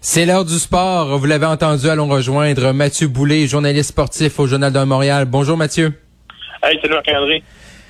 C'est 0.00 0.26
l'heure 0.26 0.44
du 0.44 0.58
sport. 0.58 1.18
Vous 1.18 1.26
l'avez 1.26 1.46
entendu, 1.46 1.88
allons 1.88 2.06
rejoindre 2.06 2.72
Mathieu 2.72 3.08
Boulay, 3.08 3.46
journaliste 3.46 3.88
sportif 3.88 4.38
au 4.38 4.46
Journal 4.46 4.72
de 4.72 4.84
Montréal. 4.84 5.24
Bonjour 5.24 5.56
Mathieu. 5.56 5.92
Hey, 6.62 6.78
salut 6.80 6.94
Marc-André. 6.94 7.42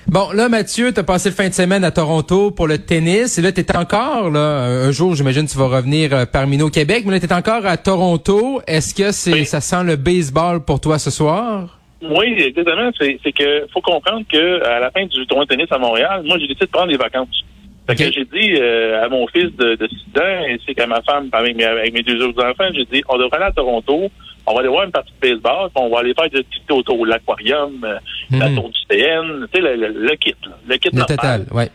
Bon, 0.07 0.31
là, 0.35 0.49
Mathieu, 0.49 0.93
tu 0.93 0.99
as 0.99 1.03
passé 1.03 1.29
le 1.29 1.35
fin 1.35 1.49
de 1.49 1.53
semaine 1.53 1.83
à 1.83 1.89
Toronto 1.89 2.51
pour 2.51 2.67
le 2.67 2.77
tennis. 2.77 3.39
Et 3.39 3.41
là, 3.41 3.51
tu 3.51 3.61
es 3.61 3.75
encore, 3.75 4.29
là, 4.29 4.39
un 4.39 4.91
jour, 4.91 5.15
j'imagine, 5.15 5.47
tu 5.47 5.57
vas 5.57 5.67
revenir 5.67 6.13
euh, 6.13 6.25
parmi 6.31 6.57
nous 6.57 6.67
au 6.67 6.69
Québec, 6.69 7.03
mais 7.05 7.13
là, 7.13 7.19
tu 7.19 7.25
es 7.25 7.33
encore 7.33 7.65
à 7.65 7.75
Toronto. 7.77 8.61
Est-ce 8.67 8.93
que 8.93 9.11
c'est 9.11 9.45
ça 9.45 9.61
sent 9.61 9.83
le 9.83 9.95
baseball 9.95 10.63
pour 10.63 10.79
toi 10.79 10.99
ce 10.99 11.09
soir? 11.09 11.79
Oui, 12.03 12.35
exactement. 12.37 12.91
C'est 12.99 13.31
que 13.31 13.65
faut 13.73 13.81
comprendre 13.81 14.21
que 14.31 14.63
à 14.63 14.79
la 14.79 14.91
fin 14.91 15.05
du 15.07 15.25
tournoi 15.25 15.45
de 15.45 15.49
tennis 15.49 15.71
à 15.71 15.79
Montréal, 15.79 16.21
moi, 16.23 16.37
j'ai 16.37 16.47
décidé 16.47 16.67
de 16.67 16.71
prendre 16.71 16.91
des 16.91 16.97
vacances. 16.97 17.43
Fait 17.87 17.95
que 17.95 18.11
j'ai 18.11 18.25
dit 18.25 18.59
euh, 18.59 19.03
à 19.03 19.09
mon 19.09 19.25
fils 19.27 19.55
de, 19.55 19.75
de 19.75 19.87
6 19.87 20.19
ans, 20.19 20.43
ainsi 20.49 20.75
qu'à 20.75 20.85
ma 20.85 21.01
femme, 21.01 21.29
avec 21.31 21.55
mes, 21.55 21.65
avec 21.65 21.93
mes 21.93 22.03
deux 22.03 22.23
autres 22.23 22.43
enfants, 22.43 22.69
j'ai 22.73 22.85
dit, 22.85 23.03
on 23.09 23.17
devrait 23.17 23.37
aller 23.37 23.45
à 23.45 23.51
Toronto, 23.51 24.09
on 24.47 24.53
va 24.53 24.59
aller 24.59 24.69
voir 24.69 24.83
une 24.85 24.91
partie 24.91 25.11
de 25.21 25.27
baseball, 25.29 25.69
puis 25.73 25.83
on 25.83 25.89
va 25.89 25.99
aller 25.99 26.13
faire 26.13 26.29
des 26.29 26.39
activités 26.39 26.73
autour 26.73 27.03
de 27.05 27.09
l'aquarium, 27.09 27.83
euh, 27.83 27.97
la 28.37 28.49
Mhm. 28.49 28.55
tour 28.55 28.69
du 28.69 28.79
TN, 28.87 29.47
tu 29.53 29.61
sais, 29.61 29.67
le, 29.67 29.75
le, 29.75 29.87
le 30.07 30.15
kit, 30.15 30.35
là, 30.45 30.51
le 30.67 30.77
kit 30.77 30.89
Le 30.93 30.99
normal. 30.99 31.17
total, 31.17 31.45
ouais. 31.51 31.69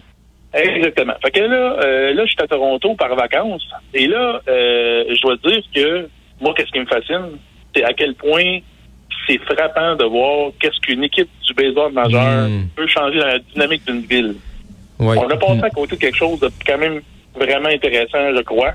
Exactement. 0.52 1.14
Fait 1.22 1.30
que 1.30 1.40
là, 1.40 1.76
euh, 1.84 2.12
là, 2.14 2.24
je 2.24 2.30
suis 2.32 2.42
à 2.42 2.46
Toronto 2.48 2.94
par 2.96 3.14
vacances. 3.14 3.64
Et 3.94 4.06
là, 4.08 4.40
euh, 4.48 5.04
je 5.14 5.20
dois 5.22 5.36
dire 5.36 5.62
que 5.74 6.08
moi, 6.40 6.52
qu'est-ce 6.56 6.70
qui 6.72 6.80
me 6.80 6.86
fascine, 6.86 7.38
c'est 7.74 7.84
à 7.84 7.92
quel 7.92 8.14
point 8.14 8.58
c'est 9.28 9.38
frappant 9.44 9.94
de 9.94 10.04
voir 10.04 10.50
qu'est-ce 10.60 10.80
qu'une 10.80 11.04
équipe 11.04 11.28
du 11.46 11.54
baseball 11.54 11.92
majeur 11.92 12.48
Mm. 12.48 12.68
peut 12.74 12.86
changer 12.88 13.18
dans 13.20 13.26
la 13.26 13.38
dynamique 13.38 13.86
d'une 13.86 14.00
ville. 14.00 14.34
ouais. 14.98 15.16
On 15.18 15.28
a 15.30 15.36
passé 15.36 15.54
Mm. 15.58 15.64
à 15.64 15.70
côté 15.70 15.94
de 15.96 16.00
quelque 16.00 16.16
chose 16.16 16.40
de 16.40 16.50
quand 16.66 16.78
même 16.78 17.00
vraiment 17.36 17.68
intéressant, 17.68 18.34
je 18.36 18.42
crois. 18.42 18.72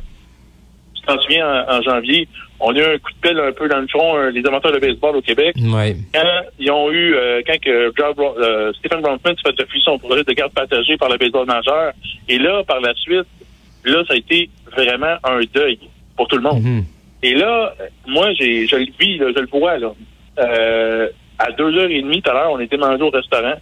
Tu 1.07 1.13
t'en 1.13 1.21
souviens, 1.21 1.65
en, 1.67 1.77
en 1.77 1.81
janvier, 1.81 2.27
on 2.59 2.73
a 2.73 2.79
eu 2.79 2.95
un 2.95 2.97
coup 2.97 3.11
de 3.11 3.19
pelle 3.21 3.39
un 3.39 3.51
peu 3.51 3.67
dans 3.67 3.79
le 3.79 3.87
front, 3.87 4.17
euh, 4.17 4.31
les 4.31 4.45
amateurs 4.45 4.71
de 4.71 4.79
baseball 4.79 5.15
au 5.15 5.21
Québec. 5.21 5.55
Ouais. 5.57 5.95
Quand 6.13 6.41
ils 6.57 6.71
ont 6.71 6.91
eu, 6.91 7.15
euh, 7.15 7.41
quand 7.45 7.59
que 7.61 7.69
euh, 7.69 8.73
Stephen 8.73 9.01
Bronfman 9.01 9.35
s'est 9.35 9.51
fait 9.51 9.61
refuser 9.61 9.83
son 9.83 9.99
projet 9.99 10.23
de 10.23 10.33
garde 10.33 10.53
partagée 10.53 10.97
par 10.97 11.09
le 11.09 11.17
baseball 11.17 11.45
majeur, 11.45 11.91
et 12.27 12.37
là, 12.37 12.63
par 12.63 12.79
la 12.79 12.93
suite, 12.95 13.27
là, 13.83 14.03
ça 14.07 14.13
a 14.13 14.17
été 14.17 14.49
vraiment 14.71 15.15
un 15.23 15.41
deuil 15.53 15.79
pour 16.15 16.27
tout 16.27 16.37
le 16.37 16.43
monde. 16.43 16.63
Mhm. 16.63 16.85
Et 17.23 17.33
là, 17.33 17.73
moi, 18.07 18.31
j'ai, 18.33 18.67
je 18.67 18.75
le 18.75 18.87
vis, 18.99 19.17
là, 19.17 19.27
je 19.35 19.41
le 19.41 19.47
vois, 19.47 19.77
là. 19.77 19.91
Euh, 20.39 21.09
à 21.37 21.51
deux 21.51 21.77
heures 21.77 21.89
et 21.89 22.01
demie, 22.01 22.21
tout 22.21 22.31
à 22.31 22.33
l'heure, 22.33 22.51
on 22.51 22.59
était 22.59 22.77
mangé 22.77 23.01
au 23.01 23.09
restaurant. 23.09 23.55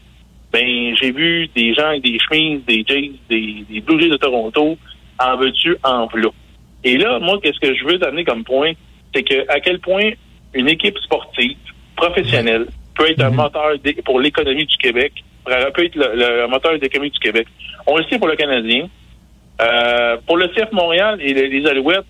Ben, 0.51 0.95
j'ai 0.95 1.11
vu 1.11 1.47
des 1.55 1.73
gens 1.73 1.87
avec 1.87 2.03
des 2.03 2.19
chemises, 2.19 2.63
des 2.65 2.85
Jays, 2.87 3.11
des, 3.29 3.65
des 3.67 3.81
de 3.81 4.17
Toronto, 4.17 4.77
en 5.19 5.37
veux-tu, 5.37 5.75
en 5.83 6.05
v'là. 6.05 6.29
Et 6.83 6.97
là, 6.97 7.19
moi, 7.19 7.39
qu'est-ce 7.41 7.59
que 7.59 7.73
je 7.73 7.85
veux 7.85 7.99
t'amener 7.99 8.23
comme 8.25 8.43
point? 8.43 8.73
C'est 9.13 9.23
que, 9.23 9.49
à 9.49 9.59
quel 9.59 9.79
point 9.79 10.11
une 10.53 10.67
équipe 10.67 10.97
sportive, 10.99 11.57
professionnelle, 11.95 12.67
peut 12.95 13.09
être 13.09 13.21
un 13.21 13.29
Mhm. 13.29 13.35
moteur 13.35 13.71
pour 14.05 14.19
l'économie 14.19 14.65
du 14.65 14.77
Québec, 14.77 15.13
peut 15.45 15.85
être 15.85 15.95
le, 15.95 16.11
le 16.15 16.47
moteur 16.47 16.77
d'économie 16.79 17.11
du 17.11 17.19
Québec. 17.19 17.47
On 17.87 17.97
le 17.97 18.03
sait 18.05 18.17
pour 18.17 18.27
le 18.27 18.35
Canadien. 18.35 18.87
Euh, 19.61 20.17
pour 20.25 20.37
le 20.37 20.47
CF 20.49 20.71
Montréal 20.71 21.19
et 21.21 21.33
les, 21.33 21.47
les 21.47 21.67
Alouettes, 21.67 22.05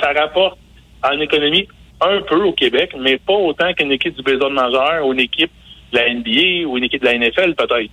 ça 0.00 0.12
rapporte 0.12 0.58
en 1.02 1.18
économie 1.20 1.66
un 2.02 2.20
peu 2.20 2.42
au 2.44 2.52
Québec, 2.52 2.94
mais 2.98 3.16
pas 3.16 3.32
autant 3.32 3.72
qu'une 3.72 3.92
équipe 3.92 4.14
du 4.14 4.22
baseball 4.22 4.52
majeur 4.52 5.06
ou 5.06 5.12
une 5.14 5.20
équipe 5.20 5.50
de 5.92 5.98
la 5.98 6.12
NBA 6.12 6.66
ou 6.68 6.76
une 6.76 6.84
équipe 6.84 7.00
de 7.00 7.06
la 7.06 7.14
NFL 7.18 7.54
peut-être. 7.54 7.90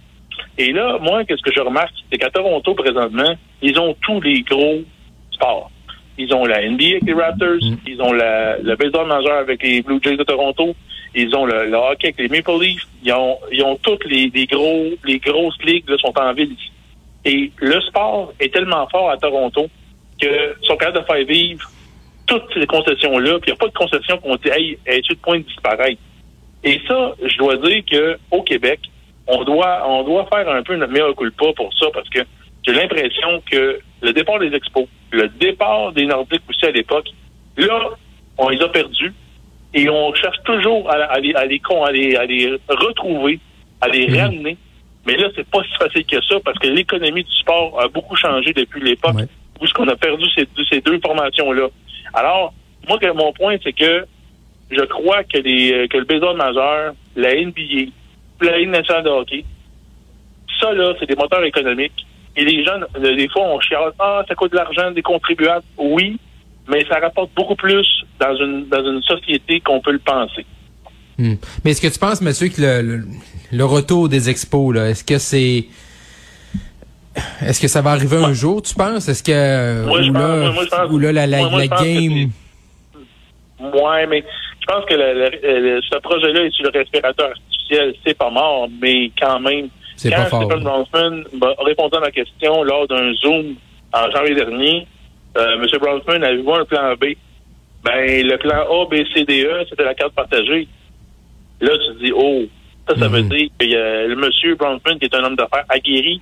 Et 0.58 0.72
là, 0.74 0.98
moi, 1.02 1.24
qu'est-ce 1.24 1.42
que 1.42 1.54
je 1.54 1.62
remarque, 1.62 1.94
c'est 2.12 2.18
qu'à 2.18 2.30
Toronto, 2.30 2.74
présentement, 2.74 3.34
ils 3.62 3.80
ont 3.80 3.96
tous 4.02 4.20
les 4.22 4.42
gros 4.42 4.82
sports. 5.32 5.72
Ils 6.18 6.34
ont 6.34 6.46
la 6.46 6.62
NBA 6.70 6.84
avec 6.86 7.04
les 7.06 7.14
Raptors, 7.14 7.56
Mm. 7.62 7.76
ils 7.88 8.02
ont 8.02 8.14
la, 8.14 8.58
le 8.60 8.76
baseball 8.76 9.08
majeur 9.08 9.38
avec 9.38 9.64
les 9.64 9.82
Blue 9.82 10.00
Jays 10.04 10.18
de 10.18 10.24
Toronto, 10.24 10.76
ils 11.16 11.36
ont 11.36 11.46
le, 11.46 11.66
le 11.66 11.76
hockey 11.76 12.08
avec 12.08 12.18
les 12.20 12.28
Maple 12.28 12.62
Leafs, 12.64 12.88
ils 13.04 13.12
ont, 13.14 13.38
ils 13.52 13.64
ont 13.64 13.76
toutes 13.78 14.06
les, 14.06 14.32
les 14.34 14.46
gros, 14.46 14.90
les 15.06 15.20
grosses 15.20 15.58
ligues 15.64 15.90
là, 15.90 15.98
sont 16.00 16.14
en 16.20 16.34
ville 16.34 16.52
ici. 16.54 16.72
Et 17.26 17.52
le 17.58 17.80
sport 17.82 18.34
est 18.40 18.54
tellement 18.54 18.88
fort 18.90 19.10
à 19.10 19.18
Toronto 19.18 19.68
qu'ils 20.20 20.30
sont 20.64 20.76
capables 20.78 21.00
de 21.00 21.06
faire 21.06 21.26
vivre 21.26 21.70
toutes 22.28 22.54
ces 22.54 22.66
concessions-là, 22.66 23.40
puis 23.40 23.52
il 23.52 23.54
n'y 23.54 23.58
a 23.58 23.60
pas 23.60 23.68
de 23.68 23.74
concession 23.74 24.18
qu'on 24.18 24.36
dit 24.36 24.50
Hey, 24.50 24.78
es-tu 24.86 25.14
de 25.14 25.20
point 25.20 25.40
de 25.40 25.44
disparaître? 25.44 26.02
Et 26.64 26.80
ça, 26.88 27.14
je 27.22 27.38
dois 27.38 27.58
dire 27.58 27.84
que 27.90 28.18
au 28.32 28.42
Québec, 28.44 28.80
on 29.28 29.44
doit 29.44 29.84
on 29.88 30.04
doit 30.04 30.26
faire 30.34 30.48
un 30.50 30.64
peu 30.64 30.76
notre 30.76 30.92
meilleur 30.94 31.16
culpa 31.16 31.46
pour 31.56 31.74
ça, 31.78 31.88
parce 31.94 32.08
que 32.10 32.20
j'ai 32.66 32.74
l'impression 32.74 33.42
que 33.50 33.80
le 34.04 34.14
départ 34.14 34.38
des 34.40 34.54
expos, 34.54 34.88
le 35.12 35.28
départ 35.30 35.92
des 35.94 36.06
Nordiques 36.06 36.42
aussi 36.50 36.66
à 36.66 36.72
l'époque, 36.72 37.08
là, 37.58 37.80
on 38.38 38.50
les 38.50 38.62
a 38.62 38.68
perdus 38.68 39.14
et 39.74 39.90
on 39.90 40.14
cherche 40.14 40.38
toujours 40.44 40.90
à, 40.92 40.96
à 40.96 41.20
les, 41.20 41.34
à, 41.34 41.46
les, 41.46 41.62
à, 41.86 41.92
les, 41.92 42.16
à 42.16 42.26
les 42.26 42.52
retrouver, 42.70 43.40
à 43.82 43.88
les 43.88 44.08
Mhm. 44.08 44.18
ramener. 44.20 44.58
Mais 45.06 45.16
là, 45.18 45.30
c'est 45.36 45.48
pas 45.50 45.64
si 45.64 45.74
facile 45.78 46.06
que 46.06 46.22
ça 46.24 46.36
parce 46.44 46.58
que 46.60 46.68
l'économie 46.68 47.24
du 47.24 47.32
sport 47.36 47.80
a 47.82 47.88
beaucoup 47.88 48.16
changé 48.16 48.54
depuis 48.54 48.82
l'époque 48.82 49.16
Ouais. 49.16 49.28
où 49.62 49.68
ce 49.68 49.74
qu'on 49.74 49.88
a 49.88 49.96
perdu 49.96 50.26
ces, 50.36 50.48
ces 50.70 50.82
deux 50.82 51.00
formations-là. 51.00 51.68
Alors, 52.14 52.54
moi, 52.88 52.98
que 53.00 53.12
mon 53.12 53.32
point, 53.34 53.56
c'est 53.64 53.74
que 53.74 54.06
je 54.72 54.82
crois 54.86 55.24
que, 55.24 55.38
les, 55.40 55.88
que 55.90 55.98
le 55.98 56.06
baseball 56.06 56.36
majeur, 56.38 56.94
la 57.16 57.34
NBA, 57.36 57.92
la 58.42 58.58
Ligue 58.58 58.70
nationale 58.70 59.04
de 59.04 59.10
hockey, 59.10 59.46
ça, 60.60 60.74
là, 60.74 60.94
c'est 61.00 61.06
des 61.08 61.16
moteurs 61.16 61.44
économiques. 61.44 62.06
Et 62.36 62.46
les 62.46 62.64
gens, 62.66 62.80
euh, 62.98 63.16
des 63.16 63.30
fois, 63.30 63.44
on 63.44 63.60
chiale, 63.60 63.92
ah, 64.00 64.24
ça 64.28 64.34
coûte 64.36 64.52
de 64.52 64.58
l'argent 64.58 64.90
des 64.92 65.02
contribuables. 65.04 65.64
Oui, 65.78 66.18
mais 66.68 66.84
ça 66.86 67.00
rapporte 67.00 67.30
beaucoup 67.36 67.56
plus 67.56 67.88
dans 68.20 68.36
une, 68.36 68.68
dans 68.70 68.84
une 68.84 69.02
société 69.04 69.60
qu'on 69.60 69.80
peut 69.82 69.92
le 69.92 70.00
penser. 70.00 70.46
Hmm. 71.20 71.36
Mais 71.64 71.72
est-ce 71.72 71.82
que 71.82 71.94
tu 71.94 72.00
penses, 72.00 72.22
monsieur, 72.22 72.48
que 72.50 72.60
le, 72.60 72.82
le, 72.82 73.04
le 73.52 73.66
retour 73.66 74.10
des 74.10 74.30
expos, 74.32 74.74
là, 74.74 74.90
est-ce 74.90 75.04
que 75.04 75.20
c'est. 75.20 75.66
Est-ce 77.42 77.62
que 77.62 77.68
ça 77.68 77.82
va 77.84 77.92
arriver 77.92 78.18
un 78.18 78.34
jour, 78.34 78.64
tu 78.64 78.74
penses? 78.74 79.08
Est-ce 79.08 79.22
que. 79.22 79.86
Moi, 79.86 80.02
je 80.02 80.10
ou, 80.10 80.14
pense- 80.14 80.22
là, 80.24 80.38
moi, 80.38 80.52
moi, 80.54 80.64
je 80.64 80.70
pense- 80.70 80.92
ou 80.92 80.98
là, 80.98 81.12
la, 81.12 81.28
game? 81.28 82.30
Ouais, 83.60 84.08
mais 84.08 84.24
je 84.60 84.66
pense 84.66 84.86
que 84.86 84.96
le- 84.96 85.14
le- 85.30 85.76
le- 85.76 85.82
ce 85.84 85.98
projet-là 86.00 86.44
est 86.46 86.52
sur 86.52 86.64
le 86.66 86.72
respirateur 86.80 87.30
artificiel. 87.30 87.94
C'est 88.04 88.18
pas 88.18 88.32
mort, 88.32 88.68
mais 88.82 89.12
quand 89.22 89.40
même. 89.40 89.68
C'est 90.04 90.10
Quand 90.10 90.24
pas 90.24 90.30
fort. 90.30 90.44
Stephen 90.44 90.64
Bronfman 90.64 91.24
m'a 91.40 91.54
répondu 91.64 91.96
à 91.96 92.00
ma 92.02 92.12
question 92.12 92.64
lors 92.64 92.88
d'un 92.88 93.14
Zoom 93.16 93.56
en 93.94 94.12
janvier 94.12 94.36
dernier, 94.36 94.86
euh, 95.38 95.56
M. 95.56 95.66
Bronfman 95.80 96.24
avait 96.24 96.38
vu 96.38 96.50
un 96.52 96.66
plan 96.66 96.94
B. 96.96 97.06
Ben, 97.84 98.26
le 98.28 98.38
plan 98.38 98.64
A, 98.70 98.86
B, 98.86 98.96
C, 99.14 99.24
D, 99.26 99.44
E, 99.46 99.66
c'était 99.70 99.84
la 99.84 99.94
carte 99.94 100.14
partagée. 100.14 100.68
Là, 101.62 101.72
tu 101.78 101.94
te 102.00 102.04
dis, 102.06 102.12
oh, 102.16 102.44
ça, 102.88 102.98
ça 102.98 103.08
veut 103.08 103.22
Mhm. 103.22 103.30
dire 103.30 103.48
que 103.58 103.66
euh, 103.74 104.08
le 104.08 104.16
monsieur 104.16 104.56
Bronfman, 104.56 104.98
qui 105.00 105.06
est 105.06 105.16
un 105.16 105.24
homme 105.24 105.36
d'affaires 105.36 105.66
aguerri, 105.70 106.22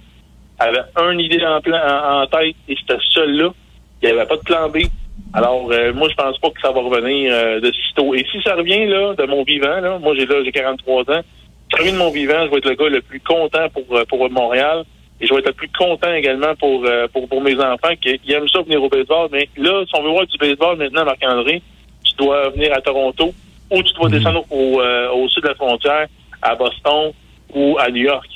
avait 0.60 0.82
un 0.96 1.18
idée 1.18 1.44
en, 1.46 1.60
plan, 1.62 1.78
en, 1.78 2.22
en 2.22 2.28
tête 2.28 2.56
et 2.68 2.76
c'était 2.80 3.02
seul-là. 3.14 3.50
Il 4.04 4.06
n'y 4.10 4.12
avait 4.18 4.28
pas 4.28 4.38
de 4.38 4.42
plan 4.42 4.70
B. 4.70 4.78
Alors, 5.34 5.70
euh, 5.72 5.94
moi, 5.94 6.08
je 6.10 6.16
pense 6.16 6.38
pas 6.40 6.50
que 6.50 6.62
ça 6.62 6.72
va 6.72 6.82
revenir 6.82 7.32
euh, 7.34 7.60
de 7.60 7.72
sitôt. 7.72 8.14
Et 8.14 8.26
si 8.32 8.42
ça 8.44 8.56
revient, 8.56 8.86
là, 8.86 9.14
de 9.16 9.24
mon 9.26 9.44
vivant, 9.44 9.80
là, 9.80 9.98
moi, 10.00 10.14
j'ai 10.16 10.26
là, 10.26 10.36
j'ai 10.44 10.52
43 10.52 11.02
ans, 11.12 11.22
de 11.80 11.98
mon 11.98 12.12
vivant, 12.12 12.46
je 12.46 12.52
vais 12.52 12.58
être 12.58 12.70
le 12.70 12.76
gars 12.76 12.90
le 12.90 13.02
plus 13.02 13.20
content 13.22 13.70
pour, 13.70 13.84
euh, 13.98 14.04
pour 14.06 14.30
Montréal. 14.30 14.84
Et 15.20 15.28
je 15.28 15.34
vais 15.34 15.40
être 15.40 15.48
le 15.48 15.54
plus 15.54 15.70
content 15.78 16.12
également 16.14 16.56
pour, 16.56 16.84
euh, 16.86 17.08
pour, 17.14 17.28
pour 17.30 17.42
mes 17.42 17.56
enfants 17.56 17.94
qui, 18.02 18.18
qui 18.20 18.34
aiment 18.34 18.48
ça 18.48 18.62
venir 18.62 18.82
au 18.84 18.90
baseball. 18.90 19.30
Mais 19.32 19.48
là, 19.58 19.84
si 19.86 19.92
on 19.96 20.02
veut 20.04 20.10
voir 20.10 20.26
du 20.26 20.38
baseball 20.38 20.78
maintenant, 20.78 21.06
Marc-André, 21.06 21.62
tu 22.04 22.14
dois 22.18 22.50
venir 22.50 22.74
à 22.76 22.82
Toronto 22.82 23.32
ou 23.70 23.84
tu 23.84 23.94
dois 23.94 24.10
Mhm. 24.10 24.18
descendre 24.18 24.46
au, 24.50 24.82
euh, 24.82 25.12
au 25.12 25.30
sud 25.30 25.44
de 25.44 25.50
la 25.50 25.56
frontière, 25.56 26.08
à 26.42 26.56
Boston 26.56 27.12
ou 27.54 27.78
à 27.80 27.90
New 27.92 28.02
York. 28.04 28.28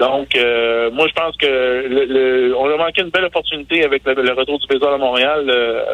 Donc, 0.00 0.34
euh, 0.34 0.90
moi, 0.90 1.06
je 1.06 1.12
pense 1.12 1.36
que 1.36 1.46
le, 1.46 2.04
le- 2.06 2.56
on 2.58 2.68
a 2.68 2.76
manqué 2.76 3.02
une 3.02 3.10
belle 3.10 3.26
opportunité 3.26 3.84
avec 3.84 4.02
le, 4.04 4.14
le 4.14 4.32
retour 4.32 4.58
du 4.58 4.66
baseball 4.66 4.94
à 4.94 4.98
Montréal 4.98 5.44
euh, 5.48 5.84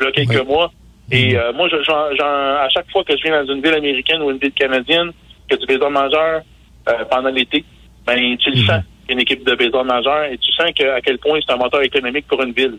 il 0.00 0.04
y 0.04 0.08
a 0.08 0.12
quelques 0.12 0.46
mois. 0.46 0.70
Et 1.10 1.34
euh, 1.36 1.52
moi, 1.54 1.68
je, 1.70 1.82
j'en- 1.82 2.14
j'en- 2.14 2.24
à 2.26 2.68
chaque 2.68 2.90
fois 2.90 3.04
que 3.04 3.16
je 3.16 3.22
viens 3.22 3.42
dans 3.42 3.54
une 3.54 3.62
ville 3.62 3.72
américaine 3.74 4.20
ou 4.20 4.30
une 4.30 4.36
ville 4.38 4.52
canadienne, 4.52 5.12
que 5.48 5.56
du 5.56 5.66
baseball 5.66 5.92
majeur 5.92 6.42
euh, 6.88 7.04
pendant 7.10 7.30
l'été, 7.30 7.64
ben 8.06 8.36
tu 8.38 8.50
le 8.50 8.56
Mhm. 8.56 8.66
sens, 8.66 8.82
une 9.08 9.20
équipe 9.20 9.44
de 9.44 9.54
baseball 9.54 9.86
majeur, 9.86 10.24
et 10.24 10.38
tu 10.38 10.52
sens 10.52 10.70
que, 10.78 10.84
à 10.90 11.00
quel 11.00 11.18
point 11.18 11.38
c'est 11.46 11.52
un 11.52 11.56
moteur 11.56 11.82
économique 11.82 12.26
pour 12.26 12.42
une 12.42 12.52
ville. 12.52 12.78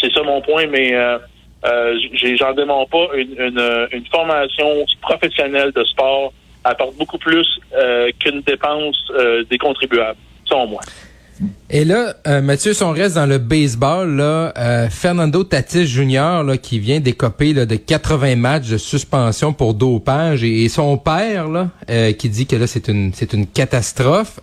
C'est 0.00 0.12
ça 0.12 0.22
mon 0.22 0.40
point, 0.40 0.66
mais 0.66 0.94
euh, 0.94 1.18
euh, 1.64 1.98
j'ai- 2.14 2.36
j'en 2.36 2.52
démontre 2.54 2.90
pas 2.90 3.16
une, 3.16 3.34
une, 3.38 3.88
une 3.92 4.06
formation 4.06 4.84
professionnelle 5.00 5.72
de 5.72 5.84
sport 5.84 6.32
apporte 6.64 6.96
beaucoup 6.96 7.18
plus 7.18 7.46
euh, 7.76 8.10
qu'une 8.20 8.40
dépense 8.42 8.96
euh, 9.10 9.44
des 9.50 9.58
contribuables, 9.58 10.18
selon 10.44 10.66
moi. 10.66 10.82
Et 11.70 11.84
là, 11.84 12.14
euh, 12.26 12.42
Mathieu, 12.42 12.74
si 12.74 12.82
on 12.82 12.90
reste 12.90 13.14
dans 13.14 13.26
le 13.26 13.38
baseball, 13.38 14.16
là, 14.16 14.52
euh, 14.58 14.88
Fernando 14.90 15.42
Tatis 15.44 15.86
Jr., 15.86 16.42
là, 16.44 16.56
qui 16.60 16.78
vient 16.78 17.00
d'écoper 17.00 17.54
de 17.54 17.76
80 17.76 18.36
matchs 18.36 18.68
de 18.68 18.76
suspension 18.76 19.52
pour 19.52 19.74
dopage, 19.74 20.44
et, 20.44 20.68
son 20.68 20.98
père, 20.98 21.48
là, 21.48 21.68
euh, 21.90 22.12
qui 22.12 22.28
dit 22.28 22.46
que 22.46 22.56
là, 22.56 22.66
c'est 22.66 22.88
une, 22.88 23.12
c'est 23.14 23.32
une 23.32 23.46
catastrophe. 23.46 24.38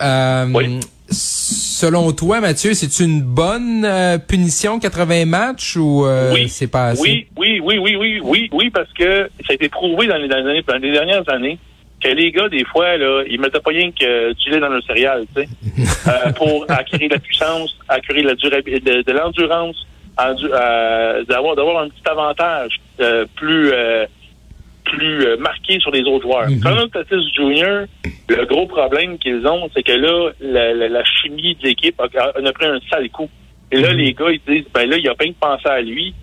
Oui. 0.53 0.79
Selon 1.11 2.11
toi, 2.11 2.39
Mathieu, 2.39 2.75
c'est 2.75 3.03
une 3.03 3.21
bonne 3.21 3.87
punition, 4.27 4.79
80 4.79 5.25
matchs, 5.25 5.75
ou 5.75 6.05
oui. 6.33 6.47
c'est 6.49 6.67
pas 6.67 6.89
assez? 6.89 7.01
Oui, 7.01 7.27
oui, 7.35 7.59
oui, 7.63 7.79
oui, 7.79 7.95
oui, 7.95 8.19
oui, 8.23 8.49
oui, 8.51 8.69
parce 8.69 8.91
que 8.93 9.27
ça 9.45 9.51
a 9.51 9.53
été 9.53 9.69
prouvé 9.69 10.05
dans 10.05 10.17
les, 10.17 10.27
dans 10.27 10.77
les 10.77 10.91
dernières 10.91 11.27
années 11.29 11.57
que 12.01 12.07
les 12.09 12.31
gars, 12.31 12.49
des 12.49 12.63
fois, 12.65 12.97
là, 12.97 13.23
ils 13.29 13.39
mettaient 13.39 13.59
pas 13.59 13.71
rien 13.71 13.91
que 13.91 14.33
du 14.33 14.49
lait 14.49 14.59
dans 14.59 14.69
le 14.69 14.81
céréal, 14.81 15.25
tu 15.35 15.41
sais, 15.41 15.49
euh, 16.27 16.31
pour 16.33 16.65
acquérir 16.69 17.09
de 17.09 17.13
la 17.15 17.19
puissance, 17.19 17.77
acquérir 17.87 18.25
la 18.25 18.35
durabilité, 18.35 19.03
de, 19.03 19.11
l'endurance, 19.11 19.85
euh, 20.19 21.23
d'avoir 21.25 21.55
d'avoir 21.55 21.83
un 21.83 21.89
petit 21.89 22.09
avantage 22.09 22.79
euh, 22.99 23.25
plus 23.35 23.71
plus 24.85 25.37
marqué 25.37 25.79
sur 25.79 25.91
les 25.91 26.01
autres 26.01 26.23
joueurs. 26.23 26.49
Mm 26.49 26.61
-hmm. 26.61 26.89
Tatis 26.91 27.31
Junior, 27.35 27.85
le 28.29 28.45
gros 28.45 28.65
problème 28.65 29.17
qu'ils 29.19 29.45
ont, 29.45 29.69
c'est 29.73 29.83
que 29.83 29.97
là, 30.05 30.31
la, 30.39 30.73
la, 30.97 31.03
chimie 31.03 31.55
de 31.55 31.63
l'équipe 31.67 31.99
a, 31.99 32.07
a, 32.49 32.51
pris 32.57 32.65
un 32.65 32.79
sale 32.89 33.09
coup. 33.11 33.29
Et 33.71 33.77
là, 33.77 33.89
mm-hmm. 33.89 34.01
les 34.01 34.13
gars, 34.13 34.31
ils 34.31 34.41
disent, 34.47 34.69
ben 34.73 34.89
là, 34.89 34.97
il 34.97 35.07
a 35.07 35.15
pas 35.15 35.25
de 35.25 35.39
penser 35.47 35.69
à 35.79 35.81
lui. 35.81 36.15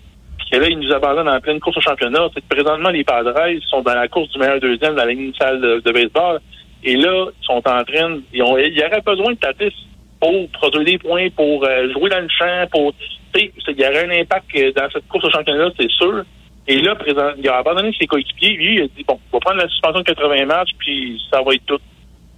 Et 0.51 0.59
là, 0.59 0.67
ils 0.69 0.79
nous 0.79 0.93
abandonnent 0.93 1.27
en 1.27 1.39
pleine 1.41 1.59
course 1.59 1.77
au 1.77 1.81
championnat. 1.81 2.29
C'est 2.33 2.41
que 2.41 2.55
présentement, 2.55 2.89
les 2.89 3.03
Padres 3.03 3.33
sont 3.69 3.81
dans 3.81 3.93
la 3.93 4.07
course 4.07 4.29
du 4.29 4.39
meilleur 4.39 4.59
deuxième 4.59 4.95
dans 4.95 5.03
la 5.03 5.11
ligne 5.11 5.25
initiale 5.25 5.59
de, 5.59 5.91
baseball. 5.91 6.39
Et 6.83 6.95
là, 6.95 7.27
ils 7.41 7.45
sont 7.45 7.61
en 7.67 7.83
train... 7.83 8.19
Ils, 8.33 8.43
ont, 8.43 8.57
ils 8.57 8.81
auraient 8.81 9.01
besoin 9.01 9.33
de 9.33 9.37
Tatis 9.37 9.75
pour 10.21 10.49
produire 10.51 10.85
des 10.85 10.97
points, 10.97 11.29
pour 11.35 11.65
euh, 11.65 11.91
jouer 11.91 12.09
dans 12.09 12.21
le 12.21 12.29
champ, 12.29 12.65
pour... 12.71 12.93
Il 13.35 13.51
y 13.67 13.85
aurait 13.85 14.05
un 14.05 14.21
impact 14.21 14.45
euh, 14.55 14.71
dans 14.71 14.89
cette 14.91 15.07
course 15.09 15.25
au 15.25 15.29
championnat, 15.29 15.69
c'est 15.77 15.91
sûr. 15.91 16.23
Et 16.67 16.79
là, 16.79 16.95
présent, 16.95 17.31
il 17.37 17.47
a 17.49 17.57
abandonné 17.57 17.93
ses 17.99 18.07
coéquipiers. 18.07 18.53
Lui, 18.53 18.75
il 18.75 18.81
a 18.83 18.87
dit, 18.87 19.03
bon, 19.05 19.19
on 19.31 19.37
va 19.37 19.39
prendre 19.41 19.61
la 19.61 19.67
suspension 19.67 19.99
de 19.99 20.05
80 20.05 20.45
matchs, 20.45 20.71
puis 20.79 21.21
ça 21.29 21.41
va 21.41 21.53
être 21.53 21.65
tout. 21.65 21.79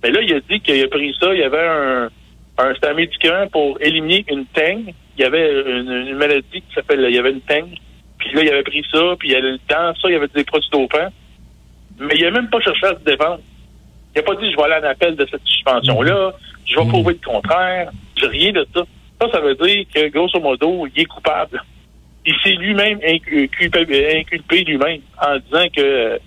Mais 0.03 0.11
là, 0.11 0.21
il 0.21 0.33
a 0.33 0.39
dit 0.39 0.59
qu'il 0.61 0.83
a 0.83 0.87
pris 0.87 1.15
ça. 1.21 1.33
Il 1.33 1.39
y 1.39 1.43
avait 1.43 1.67
un, 1.67 2.09
un, 2.57 2.73
un 2.81 2.93
médicament 2.93 3.47
pour 3.47 3.77
éliminer 3.79 4.25
une 4.29 4.45
teigne. 4.47 4.93
Il 5.17 5.21
y 5.21 5.25
avait 5.25 5.61
une, 5.61 5.91
une 5.91 6.15
maladie 6.15 6.61
qui 6.61 6.73
s'appelle, 6.73 7.05
il 7.07 7.15
y 7.15 7.19
avait 7.19 7.31
une 7.31 7.41
teigne 7.41 7.75
puis 8.19 8.33
là, 8.33 8.43
il 8.43 8.49
avait 8.49 8.63
pris 8.63 8.85
ça, 8.91 9.15
puis 9.17 9.33
dans 9.69 9.95
ça, 9.95 10.01
il 10.05 10.11
y 10.11 10.15
avait 10.15 10.27
des 10.27 10.43
produits 10.43 10.69
dopants. 10.71 11.09
Mais 11.99 12.15
il 12.15 12.23
n'a 12.23 12.31
même 12.31 12.49
pas 12.49 12.59
cherché 12.59 12.85
à 12.85 12.95
se 12.95 13.03
défendre. 13.03 13.39
Il 14.15 14.19
n'a 14.19 14.23
pas 14.23 14.35
dit, 14.35 14.51
je 14.51 14.55
vais 14.55 14.63
aller 14.63 14.85
en 14.85 14.89
appel 14.89 15.15
de 15.15 15.27
cette 15.29 15.45
suspension-là, 15.45 16.33
je 16.65 16.75
vais 16.75 16.85
mm. 16.85 16.89
prouver 16.89 17.13
le 17.13 17.25
contraire, 17.25 17.91
je 18.17 18.25
rien 18.25 18.51
de 18.51 18.67
ça. 18.73 18.83
Ça, 19.21 19.27
ça 19.31 19.39
veut 19.41 19.55
dire 19.55 19.85
que, 19.93 20.07
grosso 20.09 20.39
modo, 20.39 20.87
il 20.87 21.01
est 21.01 21.05
coupable. 21.05 21.61
Il 22.25 22.35
s'est 22.43 22.55
lui-même 22.55 22.99
inculpé, 23.05 24.63
lui-même 24.63 25.01
en 25.21 25.37
disant 25.39 25.67
que 25.75 25.81
euh, 25.81 26.17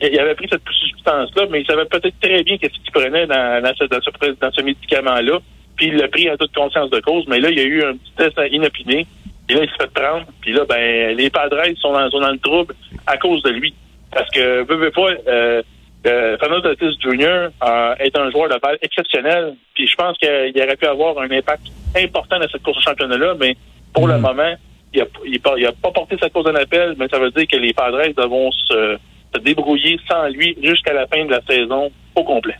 il 0.00 0.18
avait 0.18 0.34
pris 0.34 0.48
cette 0.50 0.62
substance-là, 0.68 1.46
mais 1.50 1.62
il 1.62 1.66
savait 1.66 1.86
peut-être 1.86 2.20
très 2.20 2.42
bien 2.44 2.58
qu'est-ce 2.58 2.74
qu'il 2.74 2.92
prenait 2.92 3.26
dans, 3.26 3.62
dans, 3.62 3.74
ce, 3.74 3.84
dans 3.84 4.00
ce, 4.00 4.40
dans 4.40 4.52
ce 4.52 4.62
médicament-là. 4.62 5.38
Puis 5.76 5.86
il 5.86 5.96
l'a 5.96 6.08
pris 6.08 6.30
en 6.30 6.36
toute 6.36 6.54
conscience 6.54 6.90
de 6.90 7.00
cause, 7.00 7.24
mais 7.28 7.40
là, 7.40 7.50
il 7.50 7.58
y 7.58 7.60
a 7.60 7.64
eu 7.64 7.82
un 7.82 7.96
petit 7.96 8.12
test 8.16 8.40
inopiné. 8.52 9.06
Et 9.48 9.54
là, 9.54 9.60
il 9.64 9.70
se 9.70 9.76
fait 9.76 9.92
prendre. 9.92 10.26
Puis 10.40 10.52
là, 10.52 10.64
ben, 10.68 11.16
les 11.16 11.30
Padres 11.30 11.62
sont 11.80 11.92
dans, 11.92 12.10
sont 12.10 12.20
dans 12.20 12.32
le 12.32 12.38
trouble 12.38 12.74
à 13.06 13.16
cause 13.16 13.42
de 13.42 13.50
lui. 13.50 13.74
Parce 14.10 14.28
que, 14.30 14.64
veux, 14.64 14.76
veux 14.76 14.90
pas, 14.90 15.10
euh, 15.26 15.62
euh, 16.06 16.38
Fernando 16.38 16.74
Tatis 16.74 16.96
Jr. 17.00 17.48
Euh, 17.62 17.94
est 17.98 18.16
un 18.16 18.30
joueur 18.30 18.48
de 18.48 18.58
balle 18.60 18.78
exceptionnel. 18.82 19.54
Puis 19.74 19.86
je 19.86 19.94
pense 19.96 20.16
qu'il 20.18 20.62
aurait 20.62 20.76
pu 20.76 20.86
avoir 20.86 21.18
un 21.18 21.30
impact 21.30 21.62
important 21.96 22.38
dans 22.38 22.48
cette 22.48 22.62
course 22.62 22.78
au 22.78 22.82
championnat-là, 22.82 23.34
mais 23.38 23.56
pour 23.92 24.06
le 24.06 24.18
mm. 24.18 24.20
moment, 24.20 24.54
il 24.94 25.00
n'a 25.00 25.56
il, 25.56 25.66
a 25.66 25.72
pas 25.72 25.90
porté 25.90 26.16
sa 26.18 26.30
cause 26.30 26.46
en 26.46 26.54
appel, 26.54 26.94
mais 26.98 27.08
ça 27.08 27.18
veut 27.18 27.30
dire 27.30 27.46
que 27.46 27.56
les 27.56 27.72
Padres 27.72 28.12
devront 28.16 28.50
se, 28.52 28.98
se 29.34 29.40
débrouiller 29.40 29.98
sans 30.08 30.28
lui 30.28 30.56
jusqu'à 30.62 30.94
la 30.94 31.06
fin 31.06 31.24
de 31.24 31.30
la 31.30 31.42
saison 31.42 31.90
au 32.14 32.24
complet. 32.24 32.56